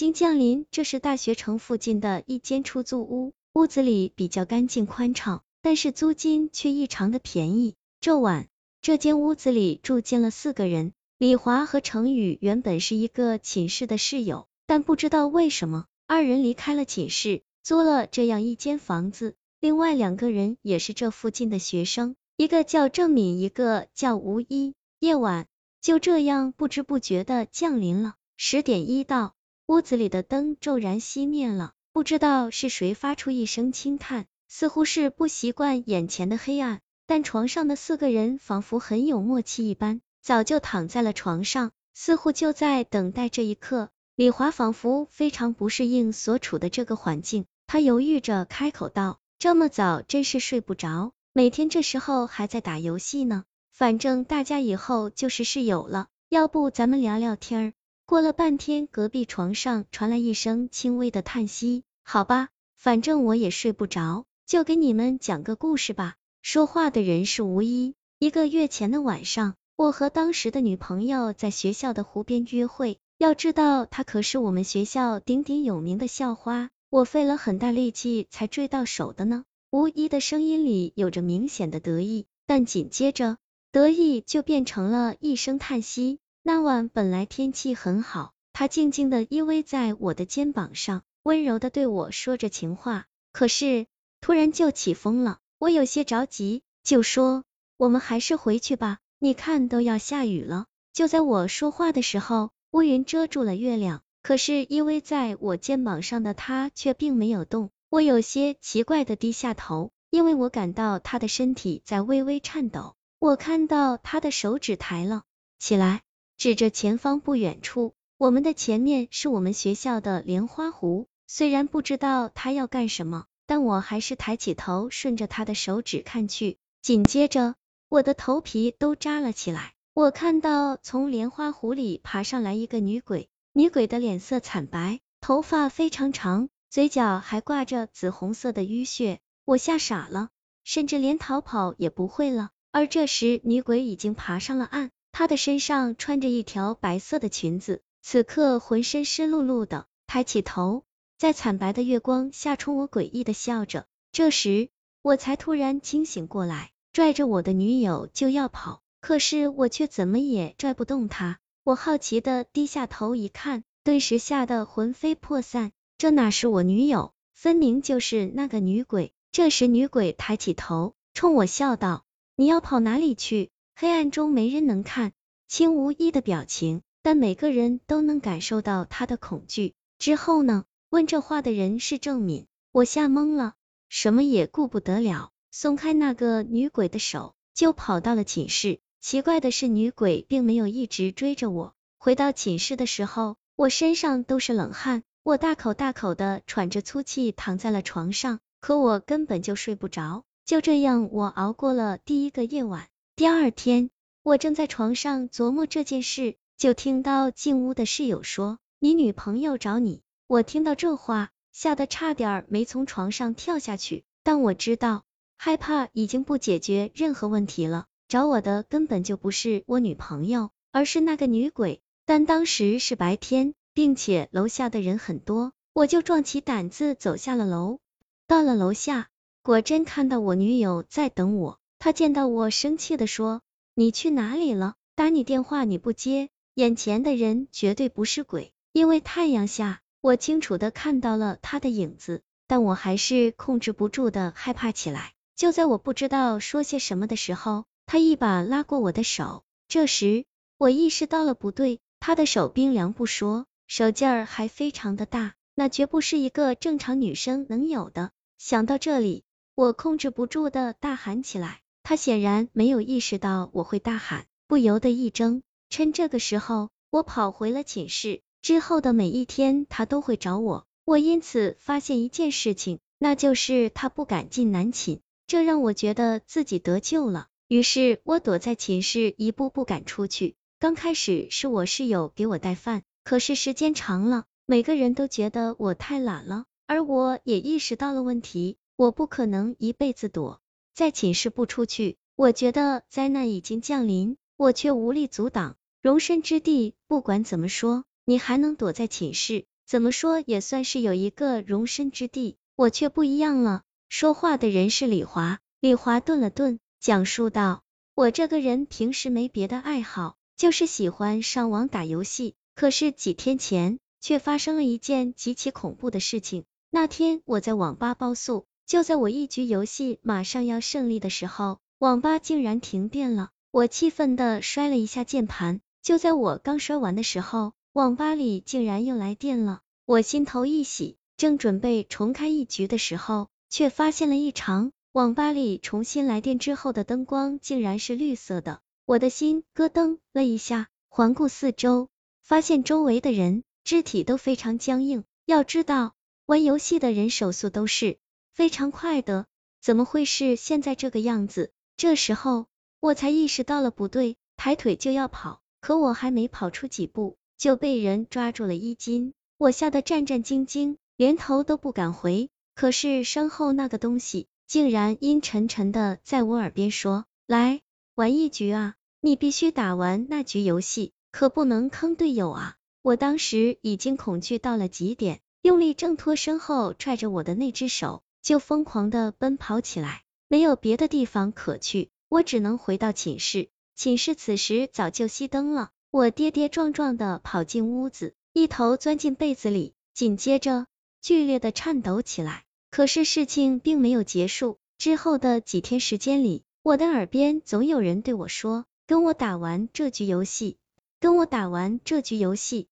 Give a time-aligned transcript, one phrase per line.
[0.00, 7.74] 经降临，这是大学城附近的一间出租屋，屋子里比较干净宽敞，但是租金却异常的便宜。
[8.00, 8.48] 这晚，
[8.80, 10.94] 这间屋子里住进了四个人。
[11.18, 19.34] 李华和程宇原本是一个寝室的室友，但不知道为什么，二人离开了寝室，租了这样一间房子。
[19.60, 24.72] 另外两个人也是这附近的学生，一个叫郑敏，一个叫吴一。
[24.98, 25.46] 夜晚
[25.82, 29.34] 就这样不知不觉的降临了，十点一到。
[29.70, 36.80] 屋子里的灯骤然熄灭了，不知道是谁发出一声轻叹，似乎是不习惯眼前的黑暗。
[37.06, 43.90] 但床上的四个人仿佛很有默契一般，早就躺在了床上，似乎就在等待这一刻。
[44.16, 53.44] 李华仿佛非常不适应所处的这个环境，他犹豫着开口道：“这么早真是睡不着，每天这时候还在打游戏呢。
[53.70, 57.72] 反正大家以后就是室友了，要不咱们聊聊天儿？”
[58.10, 61.84] 过了半天，隔壁床上传来一声轻微的叹息。
[62.02, 66.16] 好吧，反正我也睡不着，就给你们讲个故事吧。
[66.42, 67.94] 说话的人是吴一。
[68.18, 72.98] 一个月前的晚上，我和当时的女朋友在学校的湖边约会。
[73.16, 79.44] 要知道，她可是我们学校鼎鼎有名的校花，我费了很大力气才追到手的呢。
[79.70, 83.36] 吴一的声音里有着明显的得意，但紧接着，
[83.70, 86.18] 得意就变成了一声叹息。
[86.42, 93.06] 那晚本来天气很好，他静静的依偎在我的肩膀上，温柔的对我说着情话。
[93.32, 93.86] 可是
[94.22, 97.44] 突然就起风了，我有些着急，就说
[97.76, 100.64] 我们还是回去吧，你看都要下雨了。
[100.94, 107.70] 就在我说话的时候，乌云遮住了月亮，可是依偎在我肩膀上的他却并没有动。
[107.90, 112.94] 我有些奇怪的低下头，因为我感到他的身体在微微颤抖。
[113.18, 115.24] 我看到他的手指抬了
[115.58, 116.00] 起来。
[116.40, 121.06] 指着前方不远处，我们的前面是我们学校的莲花湖。
[121.26, 126.56] 虽然不知道他要干什么，但我还是抬起头，顺着他的手指看去。
[126.80, 127.56] 紧接着，
[127.90, 129.74] 我的头皮都扎了起来。
[129.92, 139.20] 我看到从莲花湖里爬上来一个女鬼，女鬼的脸色惨白，头发非常长，嘴角还挂着紫红色的淤血。
[139.44, 140.30] 我吓傻了，
[140.64, 142.48] 甚至连逃跑也不会了。
[142.72, 144.90] 而这时，女鬼已经爬上了岸。
[145.12, 150.84] 她的身上穿着一条白色的裙子，此刻浑身湿漉漉的，抬起头，
[151.18, 153.86] 在惨白的月光下冲我诡异的笑着。
[154.12, 154.70] 这时
[155.02, 161.38] 我才突然清醒过来，拽着我的女友就要跑，可是我却怎么也拽不动她。
[161.62, 165.72] 我好奇的低下头一看，顿时吓得魂飞魄散。
[165.98, 169.12] 这哪是我女友，分明就是那个女鬼。
[169.32, 172.04] 这时女鬼抬起头，冲我笑道
[172.34, 173.50] ：“你要跑哪里去？”
[173.80, 175.12] 黑暗中没人能看
[175.48, 179.72] 清无一的表情，但每个人都能感受到他的恐惧。
[179.98, 180.66] 之后呢？
[180.90, 183.54] 问这话的人是郑敏，我吓懵了，
[183.88, 188.80] 什么也顾不得了，松开那个女鬼的手，就跑到了寝室。
[189.00, 191.72] 奇怪的是，女鬼并没有一直追着我。
[191.96, 200.24] 回到寝室的时候，我身上都是冷汗，我大口大口的喘着粗气，躺在了床上，可我根本就睡不着。
[200.44, 202.89] 就这样，我熬过了第一个夜晚。
[203.20, 203.90] 第二天，
[204.22, 214.04] 我正在床上琢磨这件事，就听到进屋的室友说：“你女朋友找你。”我听到这话，吓得差点没从床上跳下去。
[214.22, 215.04] 但我知道，
[215.36, 217.84] 害怕已经不解决任何问题了。
[218.08, 221.82] 找我的根本就不是我女朋友，而是那个女鬼。
[222.06, 227.80] 但当时是白天，并且楼下的人很多，我就壮起胆子走下了楼。
[228.26, 229.10] 到了楼下，
[229.42, 231.59] 果真看到我女友在等我。
[231.82, 233.40] 他见到我，生气的说
[233.74, 234.74] ：“你去哪里了？
[234.94, 236.28] 打你电话你不接。
[236.52, 245.14] 眼前的人绝对不是鬼，因为太阳下，我清楚的看到了他的影子，但我还是控制不住的害怕起来。
[245.34, 249.42] 就在我不知道说些什么的时候，他一把拉过我的手。
[249.66, 250.26] 这时，
[250.58, 258.10] 我意识到了不对，他的手冰凉不说，手劲儿还非常的大，那绝不是一个正常女生能有的。
[258.36, 259.24] 想到这里，
[259.54, 261.62] 我控制不住的大喊起来。
[261.90, 265.42] 他显然没有意识到我会大喊，不由得一怔。
[265.70, 268.22] 趁这个时候，我跑回了寝室。
[268.42, 270.68] 之后的每一天，他都会找我。
[270.84, 277.26] 我因此发现一件事情，那就是他不敢进男寝，这让我觉得自己得救了。
[277.48, 280.36] 于是，我躲在寝室，一步不敢出去。
[280.60, 290.40] 刚开始是我室友给我带饭，可是时间长了，每个人都觉得我太懒了，而我也意识到了问题，我不可能一辈子躲。
[290.80, 295.58] 在寝室不出去，我觉得灾难已经降临，我却无力阻挡。
[295.82, 299.44] 容身之地，不管怎么说，你还能躲在寝室。
[299.66, 302.38] 怎么说也算是有一个容身之地。
[302.56, 303.60] 我却不一样了。
[303.90, 307.62] 说话的人是李华，李华顿了顿，讲述道
[307.94, 312.36] ：“我这个人平时没别的爱好，就是喜欢上网打游戏。
[312.54, 316.44] 可是几天前，却发生了一件极其恐怖的事情。
[316.70, 323.30] 那天我在网吧包宿，就在我一局游戏马上要胜利的时候，网吧竟然停电了。
[323.50, 329.58] 我气愤的摔了一下键盘，就在我刚摔完的时候，网吧里竟然又来电了。
[329.86, 333.26] 我心头一喜，正准备重开一局的时候。
[333.48, 341.88] 却发现了异常，网吧里重新来电之后的灯光竟然是绿色的，我的心咯噔了一下，环顾四周，
[342.22, 345.02] 发现周围的人肢体都非常僵硬。
[345.26, 345.94] 要知道，
[346.26, 347.98] 玩游戏的人手速都是
[348.40, 349.26] 非常快的，
[349.60, 351.52] 怎么会是现在这个样子？
[351.76, 352.46] 这时候
[352.80, 362.30] 我才意识到了不对，抬腿就要跑，可我还没跑出几步，就被人抓住了衣襟，我吓得战战兢兢，连头都不敢回。
[362.54, 367.60] 可是身后那个东西竟然阴沉沉的在我耳边说：“来
[367.94, 380.02] 玩一局啊，你必须打完那局游戏，可不能坑队友啊！”我当时已经恐惧到了极点，用力挣脱身后拽着我的那只手，就疯狂的奔跑起来。
[380.28, 383.48] 没有别的地方可去，我只能回到寝室。
[383.74, 390.66] 寝室此时早就熄灯了，我跌跌撞撞的跑进屋子，一头钻进被子里，紧接着
[391.02, 392.44] 剧烈的颤抖起来。
[392.70, 400.56] 可是事情并没有结束，之后的几天时间里，我的耳边总有人对我说：“跟我打完这局游戏，
[401.00, 402.68] 跟我打完这局游戏。”